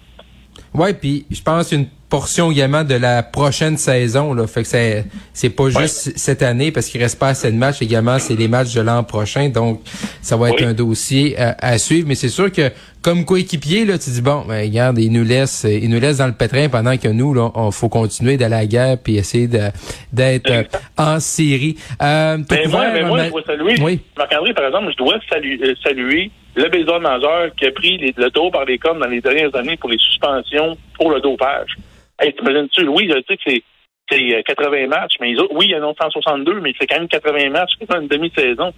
Ouais, 0.75 0.93
puis 0.94 1.26
je 1.31 1.43
pense 1.43 1.73
une 1.73 1.87
portion 2.08 2.50
également 2.50 2.84
de 2.84 2.94
la 2.94 3.22
prochaine 3.22 3.76
saison. 3.76 4.32
Là. 4.32 4.46
Fait 4.46 4.62
que 4.62 4.69
c'est 4.69 5.05
c'est 5.32 5.50
pas 5.50 5.69
juste 5.69 6.16
cette 6.16 6.43
année 6.43 6.72
parce 6.72 6.87
qu'il 6.87 7.00
reste 7.00 7.19
pas 7.19 7.28
assez 7.28 7.50
de 7.52 7.56
matchs 7.56 7.82
également, 7.82 8.19
c'est 8.19 8.34
les 8.34 8.49
matchs 8.49 8.75
de 8.75 8.81
l'an 8.81 9.05
prochain. 9.05 9.49
Donc 9.49 9.81
ça 10.22 10.37
va 10.37 10.50
être 10.50 10.62
un 10.62 10.72
dossier 10.72 11.37
euh, 11.38 11.52
à, 11.58 11.78
suivre. 11.78 12.08
Mais 12.08 12.14
c'est 12.14 12.28
sûr 12.28 12.50
que 12.50 12.70
comme 13.02 13.25
coéquipier, 13.25 13.84
là, 13.84 13.99
tu 13.99 14.10
dis 14.10 14.22
bon, 14.22 14.44
ben, 14.49 14.64
regarde, 14.66 14.99
il 14.99 15.12
nous 15.12 15.25
laisse, 15.25 15.64
il 15.64 15.88
nous 15.88 16.00
laisse 16.00 16.19
dans 16.19 16.26
le 16.26 16.32
pétrin 16.32 16.69
pendant 16.69 16.96
que 16.96 17.08
nous, 17.08 17.32
là, 17.32 17.50
on 17.55 17.70
faut 17.70 17.88
continuer 17.88 18.37
d'aller 18.37 18.55
à 18.55 18.58
la 18.60 18.66
guerre 18.66 18.96
puis 19.02 19.16
essayer 19.16 19.46
d'être 19.46 20.50
euh, 20.50 20.64
en 20.96 21.20
série. 21.20 21.76
Euh, 22.02 22.38
mais 22.50 22.66
moi, 22.66 22.90
mais 22.93 23.05
moi, 23.05 23.25
je 23.25 23.31
dois 23.31 23.43
saluer. 23.46 23.75
Oui. 23.81 24.00
Marc-André, 24.16 24.52
par 24.55 24.66
exemple, 24.66 24.93
je 24.93 24.96
dois 24.96 25.14
saluer, 25.31 25.60
euh, 25.62 25.75
saluer 25.82 26.31
le 26.56 26.69
baseball 26.69 27.02
majeur 27.02 27.55
qui 27.56 27.66
a 27.66 27.70
pris 27.70 27.99
les, 27.99 28.14
le 28.16 28.31
dos 28.31 28.50
par 28.50 28.64
les 28.64 28.78
cornes 28.78 28.99
dans 28.99 29.06
les 29.06 29.20
dernières 29.20 29.55
années 29.55 29.76
pour 29.76 29.90
les 29.90 29.99
suspensions 29.99 30.76
pour 30.96 31.10
le 31.10 31.20
dopage. 31.20 31.76
Hey, 32.20 32.35
t'imagines-tu, 32.35 32.88
oui, 32.88 33.09
je 33.09 33.23
sais 33.26 33.37
que 33.37 33.43
c'est 33.47 33.62
c'est 34.11 34.43
80 34.43 34.73
euh, 34.73 34.88
matchs, 34.88 35.15
mais 35.20 35.31
ils 35.32 35.41
ont, 35.41 35.49
oui, 35.53 35.67
il 35.67 35.73
y 35.73 35.76
en 35.76 35.91
a 35.91 35.94
162, 36.00 36.61
mais 36.61 36.73
c'est 36.79 36.87
quand 36.87 36.99
même 36.99 37.09
80 37.09 37.50
matchs, 37.50 37.73
c'est 37.79 37.94
une 37.94 38.09
demi-saison. 38.09 38.73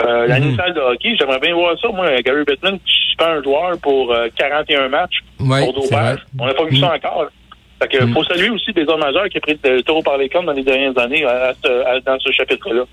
Euh, 0.00 0.26
mm 0.26 0.74
de 0.74 0.80
hockey, 0.80 1.14
j'aimerais 1.16 1.38
bien 1.38 1.54
voir 1.54 1.78
ça. 1.80 1.88
Moi, 1.88 2.20
Gary 2.22 2.42
Bettman, 2.44 2.78
je 2.84 2.92
suis 2.92 3.16
un 3.20 3.42
joueur 3.42 3.78
pour 3.80 4.14
41 4.36 4.80
euh, 4.80 4.88
matchs 4.88 5.20
pour 5.38 5.72
dopage. 5.72 6.18
On 6.38 6.46
n'a 6.46 6.54
pas 6.54 6.64
vu 6.64 6.76
ça 6.78 6.88
mhm. 6.88 6.94
encore. 6.94 7.28
Fait 7.80 7.88
que, 7.88 8.06
faut 8.08 8.24
saluer 8.24 8.50
aussi 8.50 8.72
des 8.72 8.84
hommes 8.88 9.00
majeurs 9.00 9.28
qui 9.28 9.38
ont 9.38 9.40
pris 9.40 9.58
le 9.62 9.82
taureau 9.82 10.02
par 10.02 10.18
les 10.18 10.28
cornes 10.28 10.46
dans 10.46 10.52
les 10.52 10.62
dernières 10.62 10.98
années 10.98 11.22
dans 11.22 12.18
ce 12.18 12.32
chapitre-là. 12.32 12.84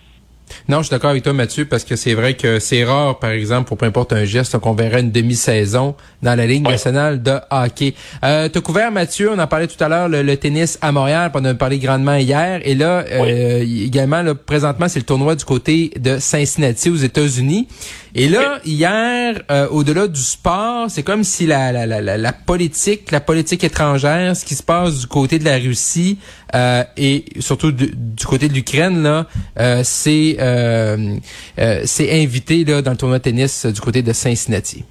Non, 0.68 0.80
je 0.80 0.84
suis 0.84 0.92
d'accord 0.92 1.10
avec 1.10 1.24
toi, 1.24 1.34
Mathieu, 1.34 1.66
parce 1.66 1.84
que 1.84 1.96
c'est 1.96 2.14
vrai 2.14 2.36
que 2.36 2.60
c'est 2.60 2.84
rare, 2.84 3.20
par 3.20 3.32
exemple, 3.32 3.68
pour 3.68 3.78
peu 3.78 3.86
importe 3.86 4.14
un 4.14 4.26
geste, 4.26 4.58
qu'on 4.60 4.74
verrait 4.74 5.02
une 5.02 5.12
demi-saison 5.12 5.96
dans 6.22 6.36
la 6.36 6.46
Ligue 6.46 6.64
nationale 6.64 7.22
de 7.22 7.34
hockey. 7.50 7.94
Euh, 8.24 8.48
tu 8.50 8.62
couvert, 8.62 8.92
Mathieu, 8.92 9.32
on 9.32 9.40
en 9.40 9.48
parlait 9.48 9.68
tout 9.68 9.82
à 9.84 9.90
l'heure, 9.90 10.08
le, 10.08 10.36
tennis 10.38 10.78
à 10.82 10.92
Montréal, 10.92 11.32
on 11.34 11.40
en 11.40 11.46
a 11.46 11.54
parlé 11.54 11.80
grandement 11.80 12.16
hier. 12.16 12.62
Et 12.64 12.76
là, 12.76 13.04
euh, 13.12 13.64
également, 13.64 14.22
là, 14.22 14.36
présentement, 14.36 14.88
c'est 14.88 15.00
le 15.00 15.06
tournoi 15.06 15.36
du 15.36 15.46
côté 15.46 15.92
de 16.00 16.18
Cincinnati 16.20 16.90
aux 16.90 16.96
États-Unis. 16.96 17.68
Et 18.14 18.28
là, 18.28 18.60
hier, 18.66 19.42
euh, 19.50 19.70
au-delà 19.70 20.08
du 20.08 20.20
sport, 20.20 20.90
c'est 20.90 21.04
comme 21.04 21.24
si 21.24 21.48
la, 21.48 21.72
la, 21.72 21.86
la, 21.86 22.18
la, 22.18 22.34
politique, 22.34 23.10
la 23.12 23.22
politique 23.22 23.64
étrangère, 23.64 24.36
ce 24.36 24.44
qui 24.44 24.56
se 24.56 24.64
passe 24.64 25.00
du 25.00 25.08
côté 25.08 25.40
de 25.40 25.46
la 25.46 25.58
Russie 25.58 26.20
euh, 26.54 26.84
et 26.98 27.24
surtout 27.40 27.72
du, 27.72 27.94
côté 28.26 28.50
de 28.50 28.54
l'Ukraine, 28.54 29.02
là, 29.02 29.28
euh, 29.60 29.82
c'est 29.84 30.36
euh, 30.40 31.16
c'est 31.86 32.22
invité 32.22 32.66
là 32.66 32.82
dans 32.82 32.92
le 32.92 32.98
tournoi 32.98 33.20
de 33.20 33.24
tennis 33.24 33.66
du 33.66 33.80
côté 33.80 34.02
de 34.02 34.12
Cincinnati. 34.12 34.84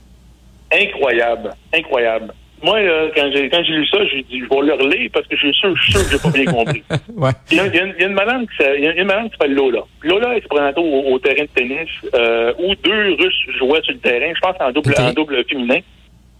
Incroyable, 0.72 1.54
incroyable 1.74 2.32
moi, 2.62 2.78
quand 3.16 3.30
j'ai 3.32 3.48
quand 3.48 3.62
j'ai 3.64 3.72
lu 3.72 3.86
ça, 3.86 3.98
j'ai 4.06 4.22
dit 4.22 4.40
je 4.40 4.44
vais 4.44 4.66
le 4.66 4.74
relire 4.74 5.10
parce 5.12 5.26
que 5.26 5.36
je 5.36 5.46
suis 5.46 5.54
sûr, 5.54 5.74
je 5.76 5.82
suis 5.82 5.92
sûr 5.92 6.04
que 6.04 6.10
j'ai 6.10 6.18
pas 6.18 6.30
bien 6.30 6.52
compris. 6.52 6.82
ouais. 7.16 7.30
il, 7.50 7.56
y 7.56 7.60
a, 7.60 7.66
il, 7.66 7.74
y 7.74 7.78
a, 7.78 7.84
une 7.84 7.94
il 7.98 8.00
y 8.00 8.04
a 8.04 8.08
une 8.08 8.14
madame 8.14 8.46
qui 8.46 8.56
s'appelle 8.56 9.54
Lola. 9.54 9.80
Lola 10.02 10.34
elle 10.34 10.42
se 10.42 10.48
présentait 10.48 10.80
au, 10.80 11.12
au, 11.12 11.18
terrain 11.18 11.42
de 11.42 11.48
tennis 11.54 11.88
euh, 12.14 12.52
où 12.58 12.74
deux 12.74 13.14
Russes 13.14 13.46
jouaient 13.58 13.82
sur 13.82 13.94
le 13.94 14.00
terrain, 14.00 14.32
je 14.34 14.40
pense 14.40 14.56
en 14.60 14.72
double 14.72 14.94
en 14.98 15.12
double 15.12 15.44
féminin. 15.48 15.80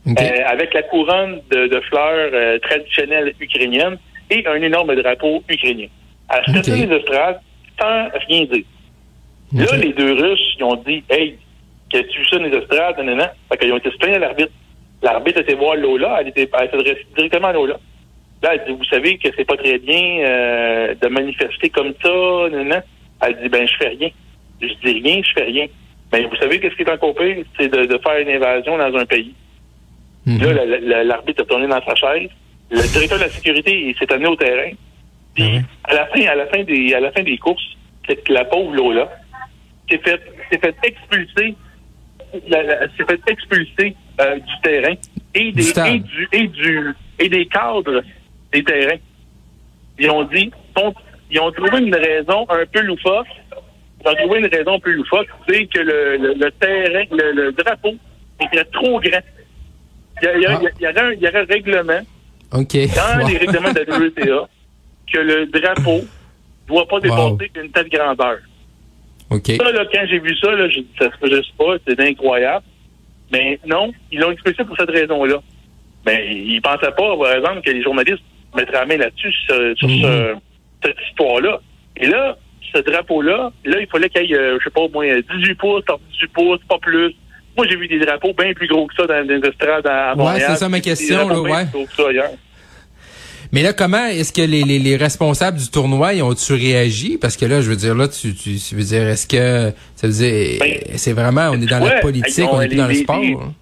Euh, 0.08 0.12
avec 0.46 0.72
la 0.72 0.82
couronne 0.84 1.40
de, 1.50 1.66
de 1.66 1.80
fleurs 1.80 2.30
euh, 2.32 2.58
traditionnelles 2.60 3.34
ukrainiennes 3.38 3.98
et 4.30 4.46
un 4.46 4.54
énorme 4.54 4.94
drapeau 4.96 5.42
ukrainien. 5.46 5.88
À 6.28 6.40
okay. 6.48 6.86
les 6.86 6.96
estrades, 6.96 7.40
sans 7.78 8.08
rien 8.26 8.44
dire. 8.46 8.64
Là, 9.52 9.76
les 9.76 9.92
deux 9.92 10.14
Russes, 10.14 10.56
ils 10.58 10.64
ont 10.64 10.76
dit 10.76 11.04
Hey, 11.10 11.36
qu'est-ce 11.90 12.06
que 12.06 12.12
tu 12.12 12.24
ça 12.28 12.38
les 12.38 12.56
estrades? 12.56 12.98
Non. 13.04 13.18
Fait 13.50 13.58
qu'ils 13.58 13.72
ont 13.72 13.76
été 13.76 13.90
se 13.90 14.08
à 14.08 14.18
l'arbitre. 14.18 14.52
L'arbitre 15.02 15.40
était 15.40 15.54
voir 15.54 15.76
Lola, 15.76 16.18
elle 16.20 16.28
était 16.28 16.48
elle 16.52 16.96
directement 17.16 17.48
à 17.48 17.52
Lola. 17.52 17.78
Là, 18.42 18.54
elle 18.54 18.64
dit, 18.66 18.78
vous 18.78 18.84
savez 18.84 19.18
que 19.18 19.28
c'est 19.36 19.44
pas 19.44 19.56
très 19.56 19.78
bien 19.78 20.20
euh, 20.20 20.94
de 20.94 21.08
manifester 21.08 21.68
comme 21.70 21.92
ça, 22.02 22.08
non, 22.08 22.64
non. 22.64 22.82
Elle 23.22 23.40
dit, 23.42 23.48
ben, 23.48 23.66
je 23.66 23.76
fais 23.76 23.88
rien. 23.88 24.08
Je 24.60 24.66
dis 24.66 25.00
rien, 25.02 25.22
je 25.22 25.32
fais 25.34 25.44
rien. 25.44 25.66
Mais 26.12 26.24
vous 26.24 26.36
savez 26.36 26.58
qu'est-ce 26.58 26.74
qui 26.74 26.82
est 26.82 26.90
encore 26.90 27.14
pire? 27.14 27.44
C'est 27.58 27.68
de, 27.68 27.84
de, 27.84 27.98
faire 27.98 28.18
une 28.18 28.30
invasion 28.30 28.76
dans 28.76 28.94
un 28.96 29.06
pays. 29.06 29.34
Mhm. 30.26 30.52
Là, 30.52 31.04
l'arbitre 31.04 31.42
a 31.42 31.46
tourné 31.46 31.66
dans 31.66 31.84
sa 31.84 31.94
chaise. 31.94 32.30
Le 32.70 32.92
directeur 32.92 33.18
de 33.18 33.24
la 33.24 33.30
sécurité 33.30 33.94
s'est 33.98 34.12
amené 34.12 34.28
au 34.28 34.36
terrain. 34.36 34.70
Puis, 35.34 35.44
mhm. 35.44 35.64
à 35.84 35.94
la 35.94 36.06
fin, 36.06 36.26
à 36.26 36.34
la 36.34 36.46
fin 36.46 36.62
des, 36.62 36.94
à 36.94 37.00
la 37.00 37.12
fin 37.12 37.22
des 37.22 37.38
courses, 37.38 37.76
la 38.28 38.44
pauvre 38.44 38.74
Lola 38.74 39.08
s'est 39.88 39.98
fait, 39.98 40.20
s'est 40.50 40.58
fait 40.58 40.74
expulser 40.82 41.54
s'est 42.32 43.04
fait 43.08 43.20
expulser 43.28 43.96
euh, 44.20 44.36
du 44.36 44.60
terrain 44.62 44.94
et 45.34 45.52
des, 45.52 45.70
et, 45.70 45.98
du, 45.98 46.28
et, 46.32 46.46
du, 46.48 46.94
et 47.18 47.28
des 47.28 47.46
cadres 47.46 48.02
des 48.52 48.64
terrains. 48.64 48.98
Ils 49.98 50.10
ont 50.10 50.24
dit, 50.24 50.50
ils 51.30 51.40
ont 51.40 51.52
trouvé 51.52 51.78
une 51.78 51.94
raison 51.94 52.46
un 52.48 52.64
peu 52.72 52.80
loufoque. 52.80 53.26
Ils 54.02 54.08
ont 54.08 54.14
trouvé 54.14 54.40
une 54.40 54.46
raison 54.46 54.74
un 54.74 54.80
peu 54.80 54.92
loufoque, 54.92 55.28
c'est 55.48 55.66
que 55.66 55.78
le, 55.78 56.34
le, 56.34 56.50
terrain, 56.52 57.04
le, 57.10 57.52
drapeau 57.52 57.94
était 58.40 58.64
trop 58.64 58.98
grand. 59.00 59.20
Il 60.22 60.24
y, 60.24 60.28
a, 60.28 60.36
il, 60.36 60.42
y 60.42 60.46
a, 60.46 60.60
il, 60.78 60.82
y 60.82 60.86
aurait 60.88 61.00
un, 61.00 61.12
il 61.12 61.20
y 61.20 61.26
un 61.26 61.44
règlement 61.44 62.00
okay. 62.52 62.88
dans 62.88 63.26
les 63.26 63.38
règlements 63.38 63.72
de 63.72 63.80
la 63.80 63.96
WTA 63.96 64.48
que 65.12 65.18
le 65.18 65.46
drapeau 65.46 66.04
doit 66.66 66.86
pas 66.86 67.00
dépasser 67.00 67.50
une 67.56 67.70
telle 67.70 67.88
grandeur. 67.88 68.38
Ça, 69.30 69.72
là, 69.72 69.84
quand 69.92 70.06
j'ai 70.08 70.18
vu 70.18 70.36
ça, 70.36 70.50
là, 70.52 70.66
dit, 70.66 70.86
ça 70.98 71.08
se 71.10 71.16
faisait 71.18 71.42
pas, 71.56 71.76
c'est 71.86 72.00
incroyable. 72.00 72.64
Mais 73.32 73.58
non, 73.66 73.92
ils 74.10 74.18
l'ont 74.20 74.32
expliqué 74.32 74.64
pour 74.64 74.76
cette 74.76 74.90
raison-là. 74.90 75.36
Mais 76.06 76.34
ils 76.34 76.60
pensaient 76.62 76.90
pas, 76.96 77.16
par 77.16 77.32
exemple, 77.34 77.60
que 77.62 77.70
les 77.70 77.82
journalistes 77.82 78.22
mettraient 78.56 78.72
la 78.72 78.86
main 78.86 78.96
là-dessus 78.96 79.32
sur, 79.46 79.56
sur 79.78 79.88
Mhm. 79.88 80.02
ce- 80.02 80.34
cette 80.84 80.96
histoire-là. 81.10 81.60
Et 81.96 82.06
là, 82.06 82.36
ce 82.74 82.80
drapeau-là, 82.80 83.50
là, 83.64 83.80
il 83.80 83.86
fallait 83.86 84.08
qu'il 84.08 84.24
y 84.30 84.32
ait, 84.32 84.38
euh, 84.38 84.58
je 84.58 84.64
sais 84.64 84.70
pas, 84.70 84.80
au 84.80 84.88
moins 84.88 85.06
18 85.06 85.54
pouces, 85.56 85.84
par 85.84 85.98
18 86.12 86.28
pouces, 86.32 86.60
pas 86.68 86.78
plus. 86.78 87.14
Moi, 87.56 87.66
j'ai 87.68 87.76
vu 87.76 87.86
des 87.88 87.98
drapeaux 87.98 88.32
bien 88.32 88.52
plus 88.54 88.66
gros 88.68 88.86
que 88.86 88.94
ça 88.94 89.06
dans 89.06 89.26
les 89.28 89.36
estrades 89.46 89.86
à 89.86 90.10
à 90.10 90.14
Ouais, 90.14 90.16
Montréal. 90.22 90.42
c'est 90.50 90.56
ça 90.56 90.68
ma 90.68 90.80
question, 90.80 91.28
là, 91.28 91.40
ouais. 91.40 91.64
plus 91.66 91.72
gros 91.72 91.86
que 91.86 91.92
ça 91.94 92.08
ailleurs. 92.08 92.30
Mais 93.52 93.62
là, 93.62 93.72
comment 93.72 94.06
est-ce 94.06 94.32
que 94.32 94.42
les, 94.42 94.62
les, 94.62 94.78
les 94.78 94.96
responsables 94.96 95.58
du 95.58 95.68
tournoi 95.70 96.14
ils 96.14 96.22
ont-tu 96.22 96.52
réagi? 96.52 97.18
Parce 97.18 97.36
que 97.36 97.46
là, 97.46 97.60
je 97.60 97.68
veux 97.70 97.76
dire, 97.76 97.94
là, 97.96 98.06
tu, 98.06 98.34
tu, 98.34 98.56
tu 98.58 98.74
veux 98.76 98.84
dire, 98.84 99.08
est-ce 99.08 99.26
que 99.26 99.72
ça 99.96 100.06
veut 100.06 100.12
dire 100.12 100.58
Ben, 100.60 100.78
c'est 100.96 101.12
vraiment 101.12 101.50
on 101.50 101.60
est 101.60 101.66
dans 101.66 101.80
la 101.84 102.00
politique, 102.00 102.38
ils 102.38 102.44
ont 102.44 102.54
on 102.54 102.60
est 102.60 102.68
plus 102.68 102.76
les- 102.76 102.80
dans 102.82 102.86
le 102.88 102.94
sport? 102.94 103.16
hein? 103.16 103.52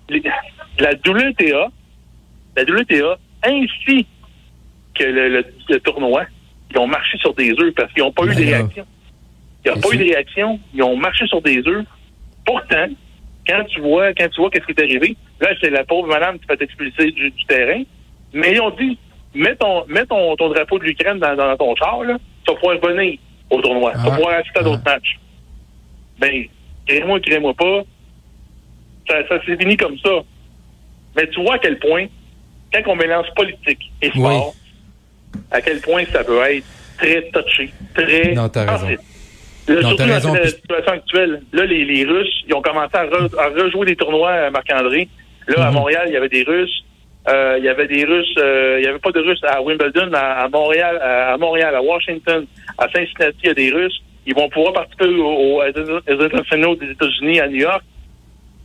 la 0.78 0.92
WTA, 0.92 1.68
la 2.56 2.62
WTA, 2.64 3.18
ainsi 3.44 4.06
que 4.94 5.04
le, 5.04 5.28
le- 5.28 5.44
le 5.70 5.80
tournoi, 5.80 6.24
ils 6.70 6.78
ont 6.78 6.86
marché 6.86 7.16
sur 7.18 7.32
des 7.34 7.50
œufs 7.52 7.72
parce 7.74 7.92
qu'ils 7.94 8.02
n'ont 8.02 8.12
pas 8.12 8.24
eu 8.24 8.28
Ben 8.28 8.36
de 8.36 8.42
là. 8.50 8.56
réaction. 8.58 8.86
Il 9.64 9.68
n'y 9.68 9.70
a 9.70 9.74
Bien 9.74 9.82
pas 9.88 9.94
eu 9.94 9.98
de 9.98 10.04
réaction. 10.04 10.60
Ils 10.74 10.82
ont 10.82 10.96
marché 10.96 11.26
sur 11.26 11.40
des 11.42 11.58
œufs. 11.66 11.84
Pourtant, 12.44 12.86
quand 13.46 13.64
tu 13.70 13.80
vois, 13.80 14.12
quand 14.14 14.28
tu 14.28 14.40
vois 14.40 14.50
qu'est-ce 14.50 14.66
qui 14.66 14.72
est 14.72 14.82
arrivé, 14.82 15.16
là, 15.40 15.48
c'est 15.60 15.70
la 15.70 15.84
pauvre 15.84 16.08
madame 16.08 16.38
qui 16.38 16.46
fait 16.46 16.60
expulser 16.62 17.10
du, 17.10 17.30
du 17.30 17.44
terrain. 17.46 17.82
Mais 18.34 18.52
ils 18.54 18.60
ont 18.60 18.70
dit, 18.70 18.98
mets 19.34 19.56
ton, 19.56 19.84
mets 19.86 20.06
ton, 20.06 20.36
ton 20.36 20.48
drapeau 20.50 20.78
de 20.78 20.84
l'Ukraine 20.84 21.18
dans, 21.18 21.34
dans 21.36 21.56
ton 21.56 21.74
char, 21.76 22.02
là, 22.04 22.16
tu 22.46 22.52
vas 22.52 22.58
pouvoir 22.58 22.78
venir 22.78 23.18
au 23.50 23.60
tournoi. 23.60 23.92
Tu 23.92 23.98
Ah. 24.00 24.08
vas 24.10 24.16
pouvoir 24.16 24.34
assister 24.38 24.58
à 24.60 24.62
d'autres 24.62 24.82
Ah. 24.86 24.90
matchs. 24.94 25.18
Ben, 26.18 26.44
crée-moi, 26.86 27.20
crée-moi 27.20 27.54
pas. 27.54 27.82
Ça, 29.08 29.26
ça 29.28 29.44
s'est 29.44 29.56
fini 29.56 29.76
comme 29.76 29.98
ça. 29.98 30.10
Mais 31.16 31.26
tu 31.28 31.42
vois 31.42 31.54
à 31.54 31.58
quel 31.58 31.78
point, 31.78 32.06
quand 32.72 32.82
on 32.86 32.96
mélange 32.96 33.26
politique 33.34 33.90
et 34.02 34.10
sport, 34.10 34.54
à 35.50 35.60
quel 35.60 35.80
point 35.80 36.04
ça 36.12 36.22
peut 36.24 36.40
être 36.42 36.64
très 36.98 37.22
touché, 37.30 37.70
très 37.94 38.32
Non, 38.34 38.48
t'as 38.48 38.64
raison. 38.70 38.78
sensible. 38.86 39.02
Là, 39.68 39.74
Non, 39.82 39.88
surtout 39.88 39.96
dans 40.06 40.14
raison, 40.14 40.34
la 40.34 40.46
situation 40.48 40.92
actuelle. 40.92 41.42
Là, 41.52 41.64
les, 41.66 41.84
les 41.84 42.04
Russes, 42.04 42.42
ils 42.46 42.54
ont 42.54 42.62
commencé 42.62 42.94
à, 42.96 43.04
re- 43.06 43.38
à 43.38 43.48
rejouer 43.48 43.86
des 43.86 43.96
tournois 43.96 44.32
à 44.32 44.50
Marc-André. 44.50 45.08
Là, 45.46 45.66
à 45.66 45.68
Mhm. 45.70 45.74
Montréal, 45.74 46.04
il 46.08 46.12
y 46.14 46.16
avait 46.16 46.28
des 46.28 46.42
Russes. 46.42 46.84
Euh, 47.28 47.56
il 47.58 47.64
y 47.64 47.68
avait 47.68 47.88
des 47.88 48.04
Russes. 48.04 48.34
euh, 48.38 48.76
il 48.80 48.84
y 48.84 48.88
avait 48.88 48.98
pas 49.00 49.10
de 49.12 49.20
Russes 49.20 49.42
à 49.44 49.60
Wimbledon, 49.62 50.10
à, 50.14 50.44
à 50.44 50.48
Montréal, 50.48 50.98
à, 51.02 51.34
à 51.34 51.36
Montréal, 51.36 51.74
à 51.74 51.82
Washington, 51.82 52.46
à 52.78 52.88
Cincinnati, 52.90 53.36
il 53.42 53.46
y 53.48 53.50
a 53.50 53.54
des 53.54 53.70
Russes. 53.70 54.00
Ils 54.26 54.34
vont 54.34 54.48
pouvoir 54.48 54.72
participer 54.72 55.06
aux, 55.08 55.58
aux 55.58 55.62
internationaux 55.62 56.74
des 56.76 56.90
États-Unis 56.90 57.40
à 57.40 57.48
New 57.48 57.56
York. 57.56 57.82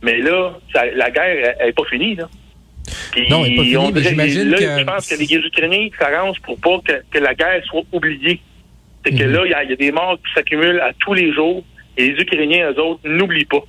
Mais 0.02 0.18
là, 0.18 0.52
ça- 0.72 0.86
la 0.86 1.10
guerre, 1.10 1.54
elle 1.58 1.66
n'est 1.66 1.72
pas 1.72 1.84
finie, 1.90 2.14
là. 2.14 2.28
Puis, 3.12 3.28
Non, 3.30 3.44
elle 3.44 3.52
est 3.52 3.56
pas 3.56 3.62
finie, 3.62 3.76
on 3.78 3.90
mais 3.90 4.00
j'imagine 4.02 4.50
que- 4.54 4.60
Je 4.78 4.84
pense 4.84 5.08
que 5.08 5.14
les 5.18 5.34
Ukrainiens 5.46 5.88
s'arrangent 5.98 6.40
pour 6.42 6.58
pas 6.60 6.78
que, 6.86 7.02
que 7.10 7.18
la 7.18 7.34
guerre 7.34 7.62
soit 7.64 7.82
oubliée. 7.92 8.40
C'est 9.04 9.12
que 9.16 9.24
Mhm. 9.24 9.32
là, 9.32 9.40
il 9.46 9.66
y, 9.66 9.70
y 9.70 9.72
a 9.72 9.76
des 9.76 9.92
morts 9.92 10.16
qui 10.26 10.32
s'accumulent 10.34 10.80
à 10.80 10.92
tous 10.98 11.14
les 11.14 11.32
jours 11.32 11.62
et 11.96 12.08
les 12.10 12.20
Ukrainiens, 12.22 12.70
eux 12.72 12.80
autres, 12.80 13.00
n'oublient 13.04 13.44
pas. 13.46 13.62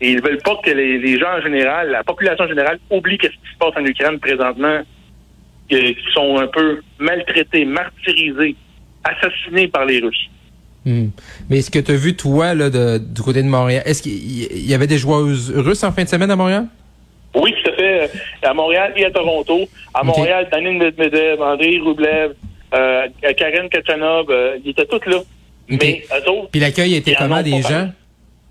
Et 0.00 0.12
ils 0.12 0.22
veulent 0.22 0.38
pas 0.42 0.56
que 0.64 0.70
les, 0.70 0.98
les 0.98 1.18
gens 1.18 1.28
en 1.38 1.42
général, 1.42 1.90
la 1.90 2.02
population 2.04 2.44
en 2.44 2.48
général, 2.48 2.78
oublie 2.90 3.18
qu'est-ce 3.18 3.32
qui 3.34 3.52
se 3.52 3.58
passe 3.58 3.74
en 3.76 3.84
Ukraine 3.84 4.18
présentement, 4.18 4.80
qui 5.68 5.96
sont 6.14 6.38
un 6.38 6.46
peu 6.46 6.80
maltraités, 6.98 7.64
martyrisés, 7.64 8.56
assassinés 9.04 9.68
par 9.68 9.84
les 9.84 10.00
Russes. 10.00 10.28
Hmm. 10.86 11.08
Mais 11.50 11.58
est-ce 11.58 11.70
que 11.70 11.78
tu 11.78 11.92
as 11.92 11.96
vu, 11.96 12.16
toi, 12.16 12.54
là, 12.54 12.70
de- 12.70 12.96
du 12.98 13.20
côté 13.20 13.42
de 13.42 13.48
Montréal, 13.48 13.82
est-ce 13.84 14.02
qu'il 14.02 14.66
y- 14.66 14.72
avait 14.74 14.86
des 14.86 14.96
joueuses 14.96 15.52
russes 15.54 15.84
en 15.84 15.92
fin 15.92 16.04
de 16.04 16.08
semaine 16.08 16.30
à 16.30 16.36
Montréal? 16.36 16.66
Oui, 17.34 17.52
tout 17.62 17.70
à 17.70 17.74
fait. 17.74 18.02
euh, 18.04 18.06
À 18.48 18.54
Montréal 18.54 18.92
et 18.96 19.04
à 19.04 19.10
Toronto. 19.10 19.68
À. 19.92 20.02
Montréal, 20.02 20.48
Danine 20.50 20.78
Medvedev, 20.78 21.40
André 21.42 21.78
Roublev, 21.84 22.32
euh, 22.74 23.06
Karen 23.36 23.68
Kachanov, 23.68 24.26
euh, 24.30 24.56
ils 24.64 24.70
étaient 24.70 24.86
tous 24.86 25.04
là. 25.08 25.18
Mais 25.68 26.02
eux 26.10 26.30
autres, 26.30 26.50
Puis 26.50 26.60
l'accueil 26.60 26.94
était 26.96 27.14
comment 27.14 27.42
des 27.42 27.60
gens? 27.62 27.92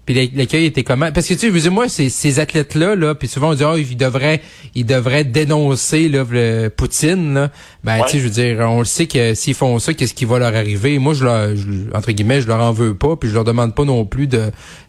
Puis 0.09 0.17
l'ac- 0.17 0.31
l'accueil 0.35 0.65
était 0.65 0.81
comment? 0.81 1.11
Parce 1.11 1.27
que 1.27 1.35
tu 1.35 1.51
sais, 1.59 1.69
moi, 1.69 1.87
ces, 1.87 2.09
ces 2.09 2.39
athlètes-là, 2.39 2.95
là, 2.95 3.13
puis 3.13 3.27
souvent 3.27 3.51
on 3.51 3.53
dit, 3.53 3.63
oh, 3.63 3.77
ils 3.77 3.95
devraient, 3.95 4.41
ils 4.73 4.83
devraient 4.83 5.23
dénoncer 5.23 6.09
là, 6.09 6.23
le 6.27 6.69
Poutine. 6.69 7.35
Là. 7.35 7.49
Ben, 7.83 7.97
Ouais. 7.99 8.05
tu 8.07 8.13
sais, 8.13 8.17
je 8.17 8.23
veux 8.23 8.29
dire, 8.31 8.57
on 8.67 8.79
le 8.79 8.85
sait 8.85 9.05
que 9.05 9.35
s'ils 9.35 9.53
font 9.53 9.77
ça, 9.77 9.93
qu'est-ce 9.93 10.15
qui 10.15 10.25
va 10.25 10.39
leur 10.39 10.55
arriver? 10.55 10.97
Moi, 10.97 11.13
je 11.13 11.23
leur, 11.25 11.55
je- 11.55 11.95
entre 11.95 12.11
guillemets, 12.11 12.41
je 12.41 12.47
leur 12.47 12.59
en 12.59 12.71
veux 12.71 12.95
pas, 12.95 13.17
puis 13.17 13.29
je 13.29 13.35
leur 13.35 13.43
demande 13.43 13.75
pas 13.75 13.83
non 13.85 14.03
plus 14.03 14.25
de 14.25 14.45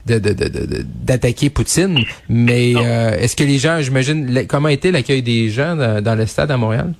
de- 0.06 0.18
de- 0.18 0.32
de- 0.32 0.84
d'attaquer 1.04 1.50
Poutine. 1.50 1.98
Mais 2.30 2.72
euh, 2.76 3.10
est-ce 3.18 3.36
que 3.36 3.44
les 3.44 3.58
gens, 3.58 3.82
j'imagine, 3.82 4.46
comment 4.48 4.68
était 4.68 4.90
l'accueil 4.90 5.20
des 5.22 5.50
gens 5.50 5.76
dans, 5.76 6.02
dans 6.02 6.14
le 6.14 6.24
stade 6.24 6.50
à 6.50 6.56
Montréal? 6.56 6.94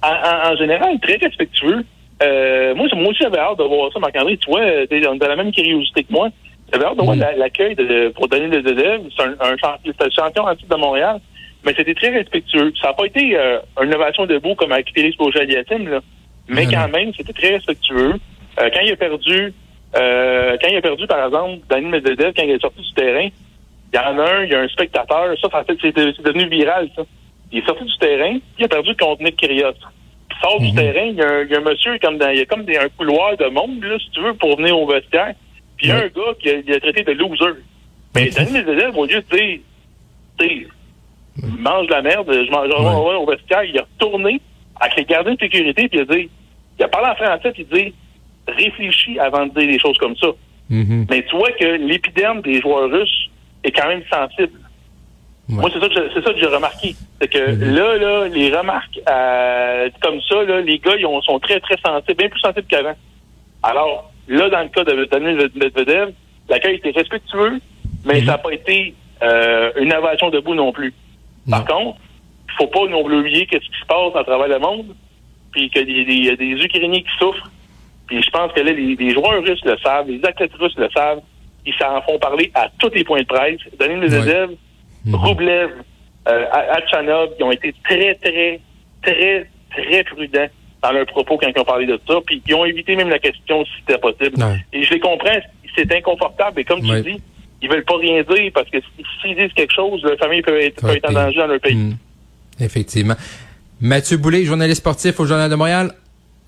en, 0.00 0.06
en- 0.06 0.52
en 0.52 0.56
général, 0.56 0.90
très 1.02 1.16
respectueux. 1.16 1.82
Euh, 2.22 2.72
moi, 2.76 2.86
moi 2.94 3.08
aussi, 3.08 3.18
j'avais 3.24 3.38
hâte 3.38 3.58
de 3.58 3.64
voir 3.64 3.90
ça, 3.92 3.98
Marc-André. 3.98 4.36
Tu 4.36 4.48
vois, 4.48 4.60
euh, 4.60 4.86
t'es 4.88 5.00
dans 5.00 5.16
la 5.18 5.34
même 5.34 5.50
curiosité 5.50 6.04
que 6.04 6.12
moi. 6.12 6.28
De 6.72 6.78
voir 6.78 7.16
Mm. 7.16 7.20
la- 7.20 7.36
l'accueil 7.36 7.74
de, 7.76 8.08
pour 8.08 8.28
Denis 8.28 8.48
Lededev. 8.48 9.02
C'est 9.16 9.22
un, 9.22 9.34
un 9.40 9.52
le 9.52 10.10
champion 10.10 10.44
en 10.44 10.56
titre 10.56 10.74
de 10.74 10.80
Montréal. 10.80 11.20
Mais 11.64 11.72
c'était 11.76 11.94
très 11.94 12.08
respectueux. 12.10 12.72
Ça 12.80 12.88
n'a 12.88 12.94
pas 12.94 13.06
été 13.06 13.36
euh, 13.38 13.58
une 13.80 13.88
innovation 13.88 14.26
debout 14.26 14.54
comme 14.54 14.72
avec 14.72 14.92
Félix 14.94 15.16
Beaujaliatim, 15.16 15.88
là. 15.88 16.00
Mais 16.48 16.64
Non, 16.66 16.72
quand 16.72 16.88
même, 16.88 17.12
c'était 17.16 17.32
très 17.32 17.50
respectueux. 17.54 18.14
Euh, 18.60 18.70
quand 18.72 18.80
il 18.84 18.92
a 18.92 18.96
perdu, 18.96 19.54
euh, 19.96 20.56
quand 20.60 20.68
il 20.68 20.76
a 20.76 20.82
perdu, 20.82 21.06
par 21.06 21.24
exemple, 21.26 21.60
Denis 21.70 21.88
Medvedev, 21.88 22.32
quand 22.36 22.42
il 22.42 22.50
est 22.50 22.60
sorti 22.60 22.82
du 22.82 22.92
terrain, 22.92 23.28
il 23.92 23.96
y 23.96 23.98
en 23.98 24.18
a 24.18 24.30
un, 24.30 24.44
il 24.44 24.50
y 24.50 24.54
a 24.54 24.60
un 24.60 24.68
spectateur, 24.68 25.34
ça, 25.40 25.48
ça 25.50 25.64
c'est 25.80 25.96
de- 25.96 26.22
devenu 26.22 26.48
viral, 26.48 26.88
ça. 26.96 27.02
Il 27.52 27.60
est 27.60 27.66
sorti 27.66 27.84
du 27.84 27.96
terrain, 27.98 28.36
il 28.58 28.64
a 28.64 28.68
perdu 28.68 28.94
contre 28.96 29.22
Nick 29.22 29.36
Kyrgios. 29.36 29.72
Il 30.30 30.36
sort 30.42 30.60
du 30.60 30.68
Mhm. 30.68 30.74
terrain, 30.76 31.04
il 31.06 31.14
y, 31.16 31.22
a 31.22 31.28
un, 31.30 31.42
il 31.44 31.50
y 31.50 31.54
a 31.54 31.58
un 31.58 31.62
monsieur 31.62 31.96
comme 32.02 32.18
dans, 32.18 32.28
il 32.28 32.38
y 32.38 32.42
a 32.42 32.46
comme 32.46 32.64
des, 32.64 32.76
un 32.76 32.88
couloir 32.98 33.36
de 33.38 33.46
monde, 33.46 33.82
là, 33.84 33.96
si 33.98 34.10
tu 34.10 34.20
veux, 34.20 34.34
pour 34.34 34.56
venir 34.58 34.78
au 34.78 34.86
vestiaire. 34.86 35.34
Puis 35.76 35.86
il 35.86 35.88
y 35.88 35.92
a 35.92 35.96
un 35.96 36.06
gars 36.08 36.34
qui 36.40 36.48
a, 36.50 36.54
il 36.58 36.72
a 36.72 36.80
traité 36.80 37.02
de 37.02 37.12
loser. 37.12 37.58
Mais 38.14 38.28
Ok. 38.28 38.34
Danny 38.34 38.52
Medvedev, 38.52 38.96
au 38.96 39.06
lieu 39.06 39.22
de 39.22 39.36
dire, 39.36 39.58
tu 40.38 40.46
sais, 40.48 40.66
mange 41.58 41.88
la 41.88 42.02
merde, 42.02 42.30
je 42.32 42.50
mange 42.50 42.68
Ouais. 42.68 43.14
au 43.16 43.26
vestiaire, 43.26 43.64
il 43.64 43.78
a 43.78 43.82
retourné 43.82 44.40
avec 44.80 44.96
les 44.96 45.04
gardiens 45.04 45.34
de 45.34 45.38
sécurité, 45.40 45.88
puis 45.88 45.98
il 45.98 46.02
a 46.02 46.16
dit, 46.16 46.30
il 46.78 46.84
a 46.84 46.88
parlé 46.88 47.08
en 47.08 47.14
français, 47.16 47.50
puis 47.52 47.66
il 47.70 47.76
dit, 47.76 47.94
réfléchis 48.46 49.18
avant 49.18 49.46
de 49.46 49.58
dire 49.58 49.68
des 49.70 49.78
choses 49.78 49.98
comme 49.98 50.16
ça. 50.16 50.28
Mhm. 50.70 51.06
Mais 51.10 51.24
tu 51.24 51.36
vois 51.36 51.50
que 51.52 51.64
l'épiderme 51.64 52.40
des 52.42 52.60
joueurs 52.60 52.90
russes 52.90 53.30
est 53.64 53.70
quand 53.72 53.88
même 53.88 54.02
sensible. 54.12 54.58
Ouais. 55.48 55.56
Moi, 55.56 55.70
c'est 55.72 55.80
ça 55.80 55.88
ça 56.22 56.32
que 56.32 56.38
j'ai 56.40 56.46
remarqué. 56.46 56.94
C'est 57.20 57.28
que 57.28 57.50
Mhm. 57.50 57.74
là, 57.74 57.96
là, 57.98 58.28
les 58.28 58.56
remarques 58.56 58.98
euh, 59.08 59.90
comme 60.00 60.20
ça, 60.22 60.42
là, 60.44 60.60
les 60.62 60.78
gars, 60.78 60.96
ils 60.98 61.04
ont- 61.06 61.20
sont 61.22 61.38
très, 61.38 61.60
très 61.60 61.76
sensibles, 61.84 62.14
bien 62.16 62.28
plus 62.30 62.40
sensibles 62.40 62.66
qu'avant. 62.66 62.94
Alors, 63.62 64.10
là, 64.28 64.48
dans 64.50 64.62
le 64.62 64.68
cas 64.68 64.84
de 64.84 65.04
Daniel 65.06 65.50
Medvedev, 65.54 66.12
l'accueil 66.48 66.76
était 66.76 66.90
respectueux, 66.90 67.60
mais 68.04 68.20
Mhm. 68.20 68.26
ça 68.26 68.32
n'a 68.32 68.38
pas 68.38 68.52
été 68.52 68.94
euh, 69.22 69.70
une 69.76 69.84
innovation 69.86 70.28
debout 70.30 70.54
non 70.54 70.72
plus. 70.72 70.92
Par 71.48 71.64
contre, 71.64 71.98
il 72.48 72.52
faut 72.58 72.66
pas 72.66 72.86
non 72.88 73.04
plus 73.04 73.16
oublier 73.20 73.46
qu'est-ce 73.46 73.64
qui 73.64 73.80
se 73.80 73.86
passe 73.86 74.14
à 74.16 74.24
travers 74.24 74.48
le 74.48 74.58
monde, 74.58 74.94
puis 75.52 75.70
qu'il 75.70 75.80
y 75.80 75.82
a 75.82 75.86
des, 75.86 76.04
des- 76.04 76.12
il 76.14 76.24
y 76.26 76.30
a 76.30 76.36
des 76.36 76.64
Ukrainiens 76.64 77.00
qui 77.00 77.16
souffrent. 77.18 77.50
Puis 78.06 78.22
je 78.22 78.30
pense 78.30 78.52
que 78.52 78.60
là, 78.60 78.72
les, 78.72 78.96
les 78.96 79.10
joueurs 79.14 79.42
russes 79.42 79.64
le 79.64 79.76
savent, 79.78 80.08
les 80.10 80.22
athlètes 80.24 80.52
russes 80.58 80.76
le 80.76 80.88
savent. 80.90 81.20
Ils 81.64 81.72
s'en 81.74 82.02
font 82.02 82.18
parler 82.18 82.50
à 82.54 82.68
tous 82.78 82.90
les 82.94 83.04
points 83.04 83.20
de 83.22 83.26
presse. 83.26 83.60
Daniel 83.78 84.00
Medvedev, 84.00 84.50
Mhm. 85.06 85.14
Roublev, 85.14 85.70
euh, 86.28 86.46
Achanov, 86.72 87.30
ils 87.38 87.44
ont 87.44 87.52
été 87.52 87.74
très, 87.84 88.14
très, 88.16 88.60
très, 89.02 89.50
très 89.70 90.04
prudents 90.04 90.48
dans 90.84 90.92
leurs 90.92 91.06
propos 91.06 91.38
quand 91.38 91.48
ils 91.54 91.60
ont 91.60 91.64
parlé 91.64 91.86
de 91.86 91.98
ça. 92.06 92.14
Puis 92.26 92.42
ils 92.46 92.54
ont 92.54 92.64
évité 92.64 92.94
même 92.96 93.08
la 93.08 93.18
question 93.18 93.64
si 93.64 93.70
c'était 93.80 93.98
possible. 93.98 94.34
Et 94.72 94.84
je 94.84 94.90
les 94.90 95.00
comprends, 95.00 95.38
c'est 95.76 95.90
inconfortable. 95.92 96.60
Et 96.60 96.64
comme 96.64 96.80
tu 96.80 97.00
dis, 97.02 97.20
ils 97.62 97.68
veulent 97.70 97.84
pas 97.84 97.96
rien 97.96 98.22
dire 98.22 98.50
parce 98.54 98.68
que 98.70 98.78
si- 98.80 99.04
s'ils 99.22 99.36
disent 99.36 99.52
quelque 99.54 99.72
chose, 99.74 100.02
leur 100.04 100.18
famille 100.18 100.42
peut 100.42 100.60
être, 100.60 100.80
peut 100.80 100.94
être 100.96 101.08
en 101.08 101.12
danger 101.12 101.38
dans 101.38 101.46
leur 101.46 101.60
pays. 101.60 101.74
Hmm. 101.74 101.96
Effectivement. 102.60 103.14
Mathieu 103.80 104.16
Boulay, 104.18 104.44
journaliste 104.44 104.80
sportif 104.80 105.18
au 105.18 105.26
Journal 105.26 105.50
de 105.50 105.54
Montréal. 105.56 105.90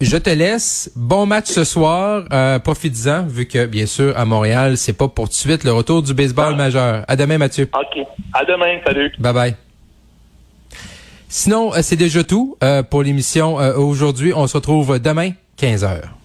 Je 0.00 0.16
te 0.18 0.28
laisse. 0.30 0.92
Bon 0.94 1.24
match 1.26 1.46
ce 1.46 1.64
soir. 1.64 2.24
Euh, 2.32 2.58
Profites-en, 2.58 3.22
vu 3.26 3.46
que, 3.46 3.64
bien 3.66 3.86
sûr, 3.86 4.12
à 4.16 4.24
Montréal, 4.26 4.76
c'est 4.76 4.92
pas 4.96 5.08
pour 5.08 5.24
tout 5.24 5.30
de 5.30 5.34
suite 5.34 5.64
le 5.64 5.72
retour 5.72 6.02
du 6.02 6.12
baseball 6.12 6.52
Ah. 6.52 6.56
majeur. 6.56 7.04
À 7.08 7.16
demain, 7.16 7.38
Mathieu. 7.38 7.68
OK. 7.74 8.04
À 8.34 8.44
demain. 8.44 8.78
Salut. 8.86 9.10
Bye 9.18 9.32
bye. 9.32 9.65
Sinon, 11.28 11.74
euh, 11.74 11.80
c'est 11.82 11.96
déjà 11.96 12.24
tout 12.24 12.56
euh, 12.62 12.82
pour 12.82 13.02
l'émission. 13.02 13.60
Euh, 13.60 13.76
Aujourd'hui, 13.76 14.32
on 14.34 14.46
se 14.46 14.56
retrouve 14.56 14.98
demain, 14.98 15.32
15 15.56 15.84
heures. 15.84 16.15